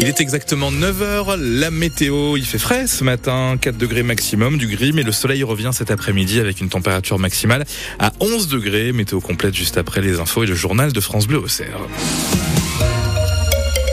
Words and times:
Il 0.00 0.08
est 0.08 0.20
exactement 0.22 0.72
9h, 0.72 1.36
la 1.36 1.70
météo, 1.70 2.38
il 2.38 2.46
fait 2.46 2.58
frais 2.58 2.86
ce 2.86 3.04
matin, 3.04 3.58
4 3.60 3.76
degrés 3.76 4.02
maximum 4.02 4.56
du 4.56 4.66
gris, 4.66 4.92
mais 4.94 5.02
le 5.02 5.12
soleil 5.12 5.42
revient 5.42 5.70
cet 5.74 5.90
après-midi 5.90 6.40
avec 6.40 6.62
une 6.62 6.70
température 6.70 7.18
maximale 7.18 7.66
à 7.98 8.12
11 8.20 8.48
degrés. 8.48 8.92
Météo 8.92 9.20
complète 9.20 9.54
juste 9.54 9.76
après 9.76 10.00
les 10.00 10.18
infos 10.18 10.44
et 10.44 10.46
le 10.46 10.54
journal 10.54 10.92
de 10.92 11.00
France 11.00 11.26
Bleu 11.26 11.38
Auxerre. 11.38 11.80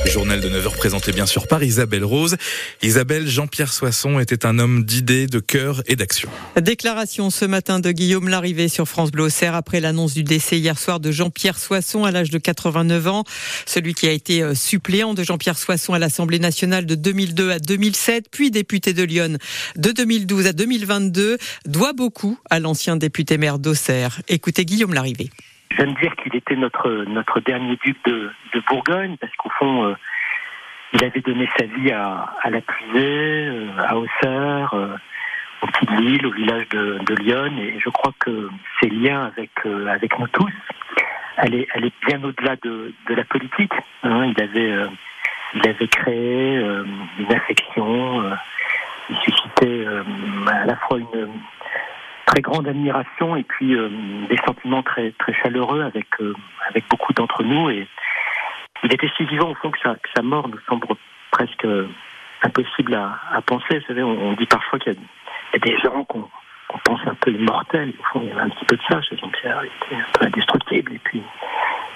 Journal 0.10 0.40
de 0.40 0.50
9h 0.50 0.78
présenté 0.78 1.12
bien 1.12 1.26
sûr 1.26 1.48
par 1.48 1.64
Isabelle 1.64 2.06
Rose. 2.06 2.38
Isabelle, 2.82 3.28
Jean-Pierre 3.28 3.74
Soisson 3.74 4.20
était 4.20 4.46
un 4.46 4.58
homme 4.58 4.86
d'idées, 4.86 5.28
de 5.28 5.40
cœur 5.40 5.82
et 5.86 5.96
d'action. 5.96 6.30
Déclaration 6.62 7.30
ce 7.30 7.44
matin 7.44 7.80
de 7.80 7.92
Guillaume 7.92 8.30
Larrivé 8.30 8.70
sur 8.70 8.88
France 8.88 9.12
Bleu 9.12 9.26
Auxerre 9.26 9.54
après 9.54 9.82
l'annonce 9.82 10.14
du 10.14 10.24
décès 10.24 10.60
hier 10.60 10.80
soir 10.80 11.00
de 11.00 11.12
Jean-Pierre 11.12 11.60
Soisson 11.60 12.06
à 12.06 12.12
l'âge 12.12 12.30
de 12.30 12.38
89 12.38 13.08
ans. 13.08 13.24
Celui 13.66 13.94
qui 13.94 14.08
a 14.08 14.12
été 14.12 14.44
euh, 14.44 14.56
suppléant 14.56 15.14
de 15.14 15.24
Jean-Pierre 15.24 15.58
Soisson 15.58 15.94
à 15.94 16.00
l'Assemblée 16.00 16.40
nationale 16.40 16.86
de 16.86 16.96
2002 16.96 17.52
à 17.52 17.60
2007, 17.60 18.28
puis 18.32 18.50
député 18.50 18.94
de 18.94 19.04
Lyon 19.04 19.38
de 19.76 19.92
2012 19.92 20.48
à 20.48 20.54
2022, 20.54 21.38
doit 21.66 21.94
beaucoup 21.94 22.40
à 22.50 22.60
l'ancien 22.60 22.96
député 22.96 23.38
maire 23.38 23.60
d'Auxerre. 23.60 24.22
Écoutez 24.30 24.64
Guillaume 24.64 24.94
Larrivé. 24.94 25.30
J'aime 25.78 25.94
dire 25.94 26.16
qu'il 26.16 26.36
était 26.36 26.56
notre 26.56 26.90
notre 27.08 27.40
dernier 27.40 27.78
duc 27.84 27.98
de, 28.06 28.32
Bourgogne 28.68 29.16
parce 29.18 29.34
qu'au 29.36 29.50
fond, 29.50 29.86
euh, 29.86 29.94
il 30.94 31.04
avait 31.04 31.22
donné 31.22 31.48
sa 31.58 31.66
vie 31.66 31.92
à, 31.92 32.50
la 32.50 32.62
Puisée, 32.62 33.48
euh, 33.48 33.70
à 33.78 33.96
Auxerre, 33.96 34.74
euh, 34.74 34.96
au 35.62 35.68
Petit 35.68 36.02
Lille, 36.02 36.26
au 36.26 36.32
village 36.32 36.68
de, 36.70 37.16
Lyon, 37.22 37.54
et 37.60 37.80
je 37.80 37.90
crois 37.90 38.12
que 38.20 38.50
ses 38.82 38.90
liens 38.90 39.26
avec 39.26 39.52
avec 39.88 40.18
nous 40.18 40.28
tous, 40.30 40.54
elle 41.38 41.54
est 41.54 42.06
bien 42.08 42.24
au-delà 42.24 42.56
de, 42.64 42.94
de 43.08 43.14
la 43.14 43.24
politique. 43.26 43.74
Hein. 44.04 44.34
Il 44.36 44.42
avait 44.42 44.90
il 45.54 45.70
avait 45.70 45.88
créé 45.88 46.58
une 47.20 47.34
affection, 47.34 48.24
il 49.10 49.18
suscitait 49.18 49.86
à 50.48 50.66
la 50.66 50.76
fois 50.76 50.98
une 50.98 51.30
très 52.38 52.42
grande 52.42 52.68
admiration 52.68 53.36
et 53.36 53.44
puis 53.44 53.74
euh, 53.74 53.90
des 54.30 54.38
sentiments 54.46 54.84
très 54.84 55.12
très 55.18 55.34
chaleureux 55.34 55.82
avec 55.82 56.06
euh, 56.20 56.36
avec 56.70 56.88
beaucoup 56.88 57.12
d'entre 57.14 57.42
nous 57.42 57.72
et 57.72 57.88
il 58.84 58.94
était 58.94 59.10
si 59.18 59.24
vivant 59.26 59.50
au 59.50 59.56
fond 59.56 59.72
que 59.72 59.80
sa, 59.82 60.22
mort 60.22 60.48
nous 60.48 60.60
semble 60.70 60.86
presque 61.32 61.66
impossible 62.44 62.94
à, 62.94 63.42
penser. 63.42 63.80
Vous 63.80 63.86
savez, 63.88 64.04
on, 64.04 64.34
dit 64.34 64.46
parfois 64.46 64.78
qu'il 64.78 64.94
y, 64.94 65.56
a 65.56 65.60
des 65.60 65.78
gens 65.80 66.04
qu'on 66.04 66.22
qu 66.22 66.78
pense 66.84 67.00
un 67.08 67.16
peu 67.16 67.32
immortels. 67.32 67.94
Au 68.00 68.04
fond, 68.04 68.22
il 68.22 68.30
y 68.30 68.32
avait 68.32 68.42
un 68.42 68.50
petit 68.50 68.66
peu 68.66 68.76
de 68.76 68.82
ça 68.88 69.02
Jean-Pierre. 69.02 69.64
Était 69.64 69.96
un 69.96 70.20
peu 70.20 70.26
indestructible 70.28 70.94
et 70.94 71.00
puis 71.00 71.24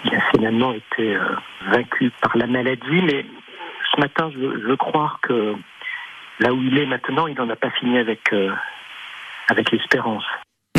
il 0.06 0.16
a 0.16 0.22
finalement 0.32 0.74
été 0.74 1.16
euh, 1.16 1.36
vaincu 1.68 2.12
par 2.20 2.36
la 2.36 2.48
maladie. 2.48 3.02
Mais 3.04 3.28
ce 3.94 4.02
matin, 4.02 4.32
je, 4.34 4.40
je 4.40 4.68
veux 4.68 4.78
croire 4.78 5.20
que 5.22 5.56
là 6.40 6.52
où 6.52 6.62
il 6.64 6.80
est 6.80 6.88
maintenant, 6.88 7.28
il 7.28 7.36
n'en 7.36 7.50
a 7.50 7.56
pas 7.56 7.70
fini 7.70 8.00
avec 8.00 8.34
euh, 8.34 8.52
avec 9.52 9.72
l'espérance. 9.72 10.24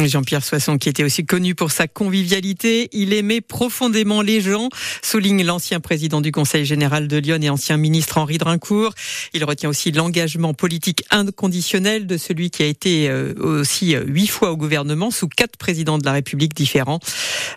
Jean-Pierre 0.08 0.44
Soisson, 0.44 0.78
qui 0.78 0.88
était 0.88 1.04
aussi 1.04 1.24
connu 1.24 1.54
pour 1.54 1.70
sa 1.70 1.88
convivialité, 1.88 2.88
il 2.92 3.12
aimait 3.12 3.40
profondément 3.40 4.22
les 4.22 4.40
gens, 4.40 4.68
souligne 5.02 5.44
l'ancien 5.44 5.80
président 5.80 6.20
du 6.20 6.32
Conseil 6.32 6.64
général 6.64 7.08
de 7.08 7.16
Lyon 7.16 7.38
et 7.42 7.50
ancien 7.50 7.76
ministre 7.76 8.18
Henri 8.18 8.38
Drincourt. 8.38 8.94
Il 9.34 9.44
retient 9.44 9.68
aussi 9.68 9.92
l'engagement 9.92 10.54
politique 10.54 11.04
inconditionnel 11.10 12.06
de 12.06 12.16
celui 12.16 12.50
qui 12.50 12.62
a 12.62 12.66
été 12.66 13.08
euh, 13.08 13.34
aussi 13.38 13.94
huit 14.06 14.28
fois 14.28 14.52
au 14.52 14.56
gouvernement 14.56 15.10
sous 15.10 15.28
quatre 15.28 15.56
présidents 15.56 15.98
de 15.98 16.04
la 16.04 16.12
République 16.12 16.54
différents. 16.54 17.00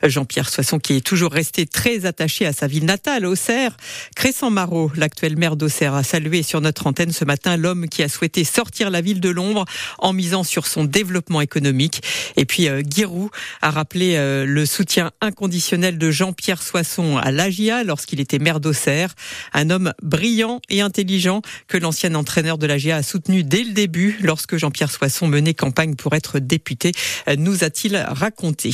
Jean-Pierre 0.04 0.50
Soisson, 0.50 0.80
qui 0.80 0.94
est 0.94 1.06
toujours 1.06 1.32
resté 1.32 1.66
très 1.66 2.06
attaché 2.06 2.46
à 2.46 2.54
sa 2.54 2.68
ville 2.68 2.86
natale, 2.86 3.26
Auxerre. 3.26 3.78
Crescent 4.16 4.52
Marot, 4.52 4.92
l'actuel 4.96 5.38
maire 5.38 5.56
d'Auxerre, 5.56 5.94
a 5.94 6.04
salué 6.04 6.44
sur 6.44 6.62
notre 6.62 6.88
antenne 6.88 7.12
ce 7.12 7.26
matin 7.26 7.58
l'homme 7.58 7.88
qui 7.88 8.04
a 8.04 8.10
souhaité 8.10 8.44
sortir 8.44 8.90
la 8.90 9.02
ville 9.02 9.20
de 9.20 9.30
l'ombre 9.30 9.66
en 10.00 10.14
misant 10.14 10.44
sur 10.44 10.68
son 10.68 10.84
développement 10.84 11.42
économique. 11.42 12.02
Et 12.38 12.46
puis 12.46 12.68
euh, 12.68 12.82
Giroud 12.88 13.30
a 13.62 13.72
rappelé 13.72 14.16
euh, 14.16 14.46
le 14.46 14.66
soutien 14.66 15.12
inconditionnel 15.22 15.98
de 15.98 16.12
Jean-Pierre 16.12 16.62
Soisson 16.62 17.18
à 17.18 17.32
l'AGIA 17.32 17.84
lorsqu'il 17.84 18.20
était 18.20 18.40
maire 18.40 18.60
d'Auxerre. 18.60 19.16
Un 19.54 19.70
homme 19.70 19.94
brillant 20.02 20.62
et 20.70 20.82
intelligent 20.82 21.42
que 21.68 21.78
l'ancien 21.78 22.16
entraîneur 22.16 22.58
de 22.58 22.68
l'AGIA 22.68 22.98
a 22.98 23.04
soutenu 23.04 23.44
dès 23.44 23.64
le 23.64 23.72
début 23.72 24.18
lorsque 24.22 24.58
Jean-Pierre 24.58 24.92
Soisson 24.92 25.28
menait 25.28 25.54
campagne 25.54 25.96
pour 25.96 26.14
être 26.14 26.40
député, 26.40 26.92
euh, 27.28 27.36
nous 27.38 27.64
a-t-il 27.64 27.98
raconté. 27.98 28.72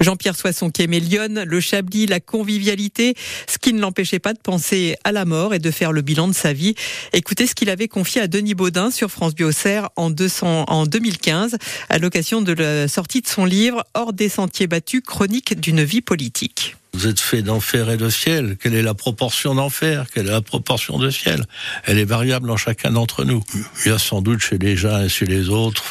Jean-Pierre 0.00 0.36
Soisson 0.36 0.70
qui 0.70 0.82
aimait 0.82 1.00
Lyon, 1.00 1.44
le 1.46 1.60
Chablis, 1.60 2.06
la 2.06 2.20
convivialité, 2.20 3.14
ce 3.48 3.58
qui 3.58 3.72
ne 3.72 3.80
l'empêchait 3.80 4.18
pas 4.18 4.32
de 4.32 4.38
penser 4.38 4.96
à 5.04 5.12
la 5.12 5.24
mort 5.24 5.54
et 5.54 5.58
de 5.58 5.70
faire 5.70 5.92
le 5.92 6.02
bilan 6.02 6.28
de 6.28 6.32
sa 6.32 6.52
vie. 6.52 6.74
Écoutez 7.12 7.46
ce 7.46 7.54
qu'il 7.54 7.70
avait 7.70 7.88
confié 7.88 8.20
à 8.20 8.26
Denis 8.26 8.54
Baudin 8.54 8.90
sur 8.90 9.10
France 9.10 9.34
Biocère 9.34 9.90
en, 9.96 10.10
200, 10.10 10.64
en 10.68 10.86
2015 10.86 11.56
à 11.88 11.98
l'occasion 11.98 12.42
de 12.42 12.52
la 12.52 12.88
sortie 12.94 13.22
de 13.22 13.26
son 13.26 13.44
livre 13.44 13.84
Hors 13.94 14.12
des 14.12 14.28
sentiers 14.28 14.68
battus, 14.68 15.02
chronique 15.04 15.58
d'une 15.58 15.82
vie 15.82 16.00
politique. 16.00 16.76
Vous 16.92 17.08
êtes 17.08 17.18
fait 17.18 17.42
d'enfer 17.42 17.90
et 17.90 17.96
de 17.96 18.08
ciel. 18.08 18.56
Quelle 18.60 18.76
est 18.76 18.82
la 18.82 18.94
proportion 18.94 19.56
d'enfer? 19.56 20.06
Quelle 20.14 20.28
est 20.28 20.30
la 20.30 20.42
proportion 20.42 20.96
de 20.96 21.10
ciel? 21.10 21.44
Elle 21.86 21.98
est 21.98 22.04
variable 22.04 22.48
en 22.52 22.56
chacun 22.56 22.92
d'entre 22.92 23.24
nous. 23.24 23.42
Il 23.84 23.90
y 23.90 23.92
a 23.92 23.98
sans 23.98 24.22
doute 24.22 24.38
chez 24.38 24.58
les 24.58 24.86
uns 24.86 25.02
et 25.02 25.08
chez 25.08 25.26
les 25.26 25.48
autres 25.48 25.82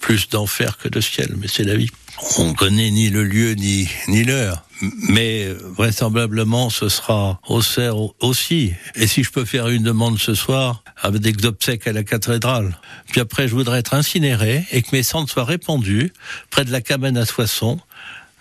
plus 0.00 0.28
d'enfer 0.30 0.78
que 0.78 0.88
de 0.88 1.00
ciel, 1.00 1.32
mais 1.38 1.46
c'est 1.46 1.62
la 1.62 1.76
vie. 1.76 1.90
On 2.38 2.54
connaît 2.54 2.90
ni 2.90 3.08
le 3.08 3.22
lieu 3.22 3.52
ni, 3.52 3.88
ni 4.08 4.24
l'heure. 4.24 4.64
Mais 5.08 5.48
vraisemblablement, 5.52 6.68
ce 6.70 6.88
sera 6.88 7.40
Auxerre 7.46 7.96
aussi. 8.20 8.72
Et 8.96 9.06
si 9.06 9.22
je 9.22 9.30
peux 9.30 9.44
faire 9.44 9.68
une 9.68 9.84
demande 9.84 10.18
ce 10.18 10.34
soir, 10.34 10.82
avec 11.00 11.22
des 11.22 11.46
obsèques 11.46 11.86
à 11.86 11.92
la 11.92 12.04
cathédrale. 12.04 12.76
Puis 13.08 13.20
après, 13.20 13.48
je 13.48 13.54
voudrais 13.54 13.80
être 13.80 13.94
incinéré 13.94 14.64
et 14.70 14.82
que 14.82 14.88
mes 14.92 15.02
cendres 15.02 15.28
soient 15.28 15.44
répandues 15.44 16.12
près 16.50 16.64
de 16.64 16.72
la 16.72 16.80
cabane 16.80 17.16
à 17.16 17.26
Soissons, 17.26 17.78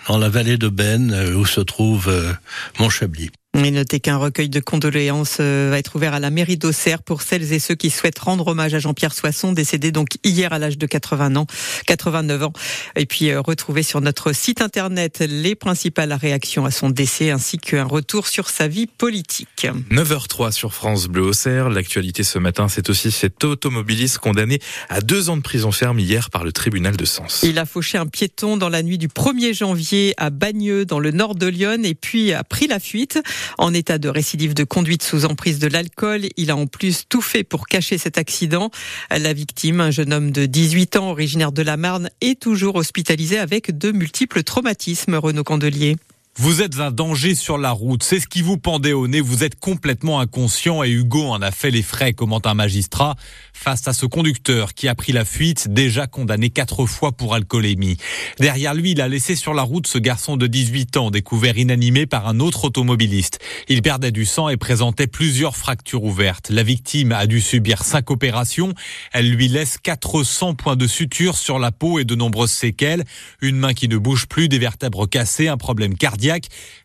dans 0.08 0.18
la 0.18 0.30
vallée 0.30 0.58
de 0.58 0.68
Ben, 0.68 1.14
où 1.36 1.46
se 1.46 1.62
trouve 1.62 2.10
euh, 2.10 2.34
Montchablis. 2.80 3.32
Et 3.64 3.70
notez 3.70 4.00
qu'un 4.00 4.18
recueil 4.18 4.50
de 4.50 4.60
condoléances 4.60 5.40
va 5.40 5.78
être 5.78 5.96
ouvert 5.96 6.16
à 6.16 6.20
la 6.20 6.32
mairie 6.32 6.58
d'Auxerre 6.58 7.04
pour 7.04 7.22
celles 7.22 7.54
et 7.54 7.60
ceux 7.60 7.76
qui 7.76 7.92
souhaitent 7.92 8.18
rendre 8.18 8.48
hommage 8.48 8.74
à 8.74 8.80
Jean-Pierre 8.80 9.14
Soisson, 9.14 9.54
décédé 9.54 9.92
donc 9.92 10.18
hier 10.24 10.52
à 10.52 10.58
l'âge 10.58 10.80
de 10.80 10.86
80 10.88 11.36
ans, 11.36 11.46
89 11.86 12.44
ans. 12.44 12.54
Et 12.96 13.06
puis 13.06 13.36
retrouver 13.36 13.84
sur 13.84 14.02
notre 14.02 14.34
site 14.34 14.62
internet 14.62 15.24
les 15.28 15.54
principales 15.54 16.12
réactions 16.14 16.66
à 16.66 16.72
son 16.72 16.90
décès 16.90 17.30
ainsi 17.30 17.60
qu'un 17.60 17.84
retour 17.84 18.28
sur 18.28 18.50
sa 18.50 18.68
vie 18.68 18.88
politique. 18.88 19.68
9h03 19.92 20.52
sur 20.52 20.74
France 20.74 21.08
Bleu 21.08 21.22
Auxerre. 21.22 21.70
L'actualité 21.70 22.24
ce 22.24 22.40
matin, 22.40 22.68
c'est 22.68 22.90
aussi 22.90 23.12
cet 23.12 23.44
automobiliste 23.44 24.18
condamné 24.18 24.60
à 24.90 25.02
deux 25.02 25.30
ans 25.30 25.38
de 25.38 25.44
prison 25.44 25.72
ferme 25.72 26.00
hier 26.00 26.32
par 26.32 26.44
le 26.44 26.52
tribunal 26.52 26.98
de 26.98 27.06
Sens. 27.06 27.42
Il 27.44 27.60
a 27.60 27.68
fauché 27.68 28.00
un 28.00 28.08
piéton 28.08 28.58
dans 28.58 28.70
la 28.70 28.82
nuit 28.82 28.98
du 28.98 29.08
1er 29.08 29.54
janvier 29.54 30.16
à 30.18 30.32
Bagneux, 30.32 30.84
dans 30.86 31.00
le 31.00 31.12
nord 31.12 31.36
de 31.36 31.46
Lyon, 31.46 31.84
et 31.84 31.94
puis 31.94 32.34
a 32.34 32.44
pris 32.44 32.66
la 32.66 32.80
fuite. 32.80 33.20
En 33.58 33.74
état 33.74 33.98
de 33.98 34.10
récidive 34.10 34.54
de 34.54 34.64
conduite 34.64 35.04
sous 35.04 35.26
emprise 35.26 35.60
de 35.60 35.68
l'alcool, 35.68 36.28
il 36.38 36.52
a 36.52 36.56
en 36.56 36.68
plus 36.68 37.06
tout 37.08 37.22
fait 37.22 37.44
pour 37.44 37.68
cacher 37.68 37.98
cet 37.98 38.18
accident. 38.18 38.72
La 39.10 39.34
victime, 39.34 39.82
un 39.82 39.92
jeune 39.92 40.14
homme 40.14 40.32
de 40.32 40.46
18 40.46 40.98
ans, 40.98 41.12
originaire 41.12 41.52
de 41.52 41.62
la 41.62 41.78
Marne, 41.78 42.10
est 42.22 42.40
toujours 42.40 42.76
hospitalisé 42.76 43.38
avec 43.38 43.78
de 43.78 43.92
multiples 43.92 44.44
traumatismes, 44.44 45.16
Renaud 45.16 45.44
Candelier. 45.44 45.98
Vous 46.38 46.62
êtes 46.62 46.80
un 46.80 46.92
danger 46.92 47.36
sur 47.36 47.58
la 47.58 47.72
route, 47.72 48.04
c'est 48.04 48.22
ce 48.22 48.26
qui 48.26 48.42
vous 48.42 48.58
pendait 48.58 48.94
au 48.94 49.10
nez, 49.10 49.20
vous 49.20 49.44
êtes 49.44 49.60
complètement 49.60 50.22
inconscient 50.22 50.82
et 50.82 50.90
Hugo 50.90 51.26
en 51.26 51.42
a 51.42 51.52
fait 51.52 51.72
les 51.72 51.82
frais, 51.82 52.14
commente 52.14 52.48
un 52.48 52.54
magistrat, 52.54 53.18
face 53.54 53.86
à 53.90 53.94
ce 53.94 54.06
conducteur 54.06 54.74
qui 54.74 54.88
a 54.88 54.96
pris 54.96 55.12
la 55.12 55.26
fuite, 55.26 55.68
déjà 55.68 56.08
condamné 56.08 56.50
quatre 56.50 56.86
fois 56.86 57.12
pour 57.12 57.36
alcoolémie. 57.36 57.98
Derrière 58.40 58.74
lui, 58.74 58.92
il 58.92 59.02
a 59.02 59.10
laissé 59.10 59.36
sur 59.36 59.54
la 59.54 59.62
route 59.62 59.88
ce 59.88 59.98
garçon 59.98 60.38
de 60.38 60.48
18 60.48 60.96
ans, 60.96 61.12
découvert 61.12 61.58
inanimé 61.58 62.06
par 62.06 62.30
un 62.30 62.40
autre 62.40 62.64
automobiliste. 62.64 63.40
Il 63.68 63.82
perdait 63.82 64.12
du 64.12 64.26
sang 64.26 64.48
et 64.48 64.56
présentait 64.56 65.08
plusieurs 65.08 65.58
fractures 65.58 66.06
ouvertes. 66.06 66.50
La 66.50 66.64
victime 66.64 67.12
a 67.12 67.28
dû 67.28 67.42
subir 67.42 67.84
cinq 67.84 68.10
opérations. 68.10 68.74
Elle 69.12 69.30
lui 69.30 69.50
laisse 69.50 69.78
400 69.78 70.56
points 70.56 70.78
de 70.78 70.88
suture 70.88 71.38
sur 71.38 71.60
la 71.60 71.74
peau 71.74 72.00
et 72.00 72.06
de 72.06 72.16
nombreuses 72.16 72.52
séquelles. 72.52 73.04
Une 73.42 73.58
main 73.58 73.74
qui 73.74 73.90
ne 73.90 73.98
bouge 73.98 74.28
plus, 74.28 74.48
des 74.48 74.60
vertèbres 74.60 75.10
cassées, 75.10 75.50
un 75.50 75.58
problème 75.58 75.98
cardiaque 75.98 76.21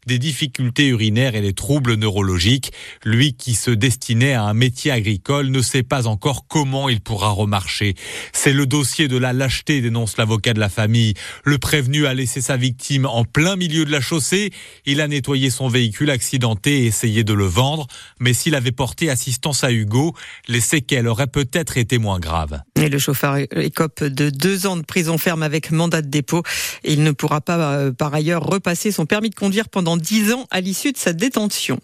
des 0.06 0.19
difficultés 0.19 0.88
urinaires 0.88 1.35
et 1.35 1.41
des 1.41 1.53
troubles 1.53 1.94
neurologiques. 1.94 2.73
Lui 3.05 3.35
qui 3.35 3.55
se 3.55 3.71
destinait 3.71 4.33
à 4.33 4.44
un 4.44 4.55
métier 4.55 4.91
agricole 4.91 5.49
ne 5.49 5.61
sait 5.62 5.83
pas 5.83 6.06
encore 6.06 6.47
comment 6.49 6.88
il 6.88 7.00
pourra 7.00 7.31
remarcher. 7.31 7.94
C'est 8.33 8.53
le 8.53 8.67
dossier 8.67 9.09
de 9.09 9.17
la 9.17 9.33
lâcheté, 9.33 9.81
dénonce 9.81 10.17
l'avocat 10.17 10.55
de 10.55 10.61
la 10.61 10.69
famille. 10.69 11.15
Le 11.44 11.59
prévenu 11.59 12.06
a 12.06 12.15
laissé 12.15 12.41
sa 12.41 12.56
victime 12.56 13.06
en 13.06 13.25
plein 13.25 13.56
milieu 13.56 13.85
de 13.85 13.91
la 13.91 14.00
chaussée. 14.00 14.50
Il 14.85 15.00
a 15.00 15.09
nettoyé 15.09 15.50
son 15.50 15.69
véhicule 15.69 16.11
accidenté 16.11 16.83
et 16.83 16.87
essayé 16.87 17.25
de 17.25 17.33
le 17.33 17.47
vendre. 17.47 17.87
Mais 18.21 18.33
s'il 18.33 18.55
avait 18.55 18.73
porté 18.73 19.11
assistance 19.11 19.65
à 19.65 19.73
Hugo, 19.73 20.15
les 20.49 20.61
séquelles 20.61 21.09
auraient 21.09 21.27
peut-être 21.27 21.77
été 21.79 21.99
moins 21.99 22.19
graves. 22.19 22.61
Et 22.81 22.88
le 22.88 22.99
chauffeur 22.99 23.37
écope 23.37 24.05
de 24.05 24.31
deux 24.31 24.67
ans 24.67 24.77
de 24.77 24.83
prison 24.83 25.19
ferme 25.19 25.43
avec 25.43 25.71
mandat 25.71 26.03
de 26.03 26.09
dépôt. 26.09 26.43
Il 26.85 27.03
ne 27.03 27.11
pourra 27.11 27.41
pas, 27.41 27.59
euh, 27.59 27.93
par 27.93 28.15
ailleurs, 28.15 28.43
repasser 28.43 28.93
son 28.93 29.06
permis 29.06 29.25
de 29.28 29.34
conduire 29.34 29.69
pendant 29.69 29.96
dix 29.96 30.32
ans 30.32 30.46
à 30.50 30.61
l'issue 30.61 30.93
de 30.93 30.99
sa 30.99 31.12
détention. 31.12 31.78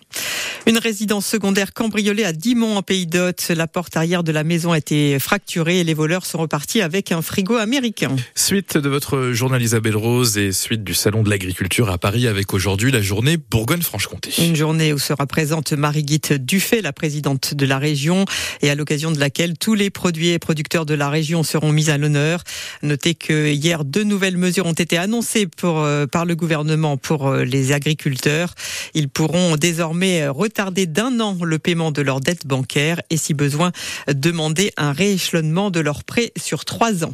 Une 0.66 0.78
résidence 0.78 1.26
secondaire 1.26 1.72
cambriolée 1.72 2.24
à 2.24 2.32
Dimont 2.32 2.76
en 2.76 2.82
Pays 2.82 3.06
d'Hôte. 3.06 3.48
La 3.48 3.66
porte 3.66 3.96
arrière 3.96 4.22
de 4.22 4.30
la 4.30 4.44
maison 4.44 4.72
a 4.72 4.78
été 4.78 5.18
fracturée 5.18 5.80
et 5.80 5.84
les 5.84 5.94
voleurs 5.94 6.24
sont 6.24 6.38
repartis 6.38 6.80
avec 6.80 7.10
un 7.10 7.20
frigo 7.20 7.56
américain. 7.56 8.14
Suite 8.34 8.76
de 8.76 8.88
votre 8.88 9.32
journal 9.32 9.60
Isabelle 9.60 9.96
Rose 9.96 10.38
et 10.38 10.52
suite 10.52 10.84
du 10.84 10.94
Salon 10.94 11.22
de 11.22 11.30
l'agriculture 11.30 11.90
à 11.90 11.98
Paris 11.98 12.28
avec 12.28 12.54
aujourd'hui 12.54 12.92
la 12.92 13.02
journée 13.02 13.36
Bourgogne-Franche-Comté. 13.36 14.30
Une 14.38 14.54
journée 14.54 14.92
où 14.92 14.98
sera 14.98 15.26
présente 15.26 15.72
Marie-Guite 15.72 16.32
Dufay, 16.34 16.80
la 16.80 16.92
présidente 16.92 17.54
de 17.54 17.66
la 17.66 17.78
région, 17.78 18.24
et 18.60 18.70
à 18.70 18.74
l'occasion 18.74 19.10
de 19.10 19.18
laquelle 19.18 19.58
tous 19.58 19.74
les 19.74 19.90
produits 19.90 20.28
et 20.28 20.38
producteurs 20.38 20.86
de 20.86 20.94
la 20.94 21.08
région 21.10 21.42
seront 21.42 21.72
mis 21.72 21.90
à 21.90 21.98
l'honneur. 21.98 22.44
Notez 22.82 23.14
que 23.14 23.50
hier, 23.50 23.84
deux 23.84 24.04
nouvelles 24.04 24.36
mesures 24.36 24.66
ont 24.66 24.72
été 24.72 24.96
annoncées 24.96 25.46
pour, 25.46 25.80
euh, 25.80 26.06
par 26.06 26.24
le 26.24 26.36
gouvernement 26.36 26.96
pour 26.96 27.26
euh, 27.32 27.44
les 27.44 27.72
agriculteurs. 27.72 28.54
Ils 28.94 29.08
pourront 29.08 29.56
désormais 29.56 30.28
retarder 30.28 30.86
d'un 30.86 31.20
an 31.20 31.38
le 31.42 31.58
paiement 31.58 31.90
de 31.90 32.02
leurs 32.02 32.20
dettes 32.20 32.46
bancaires 32.46 33.00
et 33.10 33.16
si 33.16 33.34
besoin 33.34 33.72
demander 34.08 34.72
un 34.76 34.92
rééchelonnement 34.92 35.70
de 35.70 35.80
leurs 35.80 36.04
prêts 36.04 36.32
sur 36.36 36.64
trois 36.64 37.04
ans. 37.04 37.12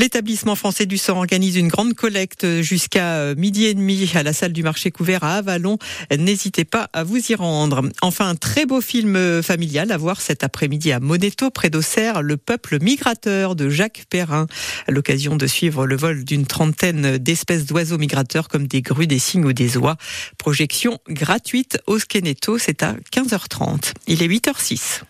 L'établissement 0.00 0.56
français 0.56 0.86
du 0.86 0.96
sang 0.96 1.18
organise 1.18 1.56
une 1.56 1.68
grande 1.68 1.92
collecte 1.92 2.62
jusqu'à 2.62 3.34
midi 3.34 3.66
et 3.66 3.74
demi 3.74 4.10
à 4.14 4.22
la 4.22 4.32
salle 4.32 4.54
du 4.54 4.62
marché 4.62 4.90
couvert 4.90 5.24
à 5.24 5.34
Avalon. 5.34 5.76
N'hésitez 6.10 6.64
pas 6.64 6.88
à 6.94 7.04
vous 7.04 7.18
y 7.30 7.34
rendre. 7.34 7.82
Enfin, 8.00 8.30
un 8.30 8.34
très 8.34 8.64
beau 8.64 8.80
film 8.80 9.42
familial 9.42 9.92
à 9.92 9.98
voir 9.98 10.22
cet 10.22 10.42
après-midi 10.42 10.90
à 10.90 11.00
Moneto, 11.00 11.50
près 11.50 11.68
d'Auxerre, 11.68 12.22
Le 12.22 12.38
peuple 12.38 12.82
migrateur 12.82 13.54
de 13.54 13.68
Jacques 13.68 14.04
Perrin. 14.08 14.46
L'occasion 14.88 15.36
de 15.36 15.46
suivre 15.46 15.86
le 15.86 15.98
vol 15.98 16.24
d'une 16.24 16.46
trentaine 16.46 17.18
d'espèces 17.18 17.66
d'oiseaux 17.66 17.98
migrateurs 17.98 18.48
comme 18.48 18.66
des 18.66 18.80
grues, 18.80 19.06
des 19.06 19.18
cygnes 19.18 19.44
ou 19.44 19.52
des 19.52 19.76
oies. 19.76 19.98
Projection 20.38 20.98
gratuite 21.10 21.78
au 21.86 21.98
Skeneto, 21.98 22.56
c'est 22.56 22.82
à 22.82 22.94
15h30. 23.12 23.92
Il 24.06 24.22
est 24.22 24.28
8h06. 24.28 25.02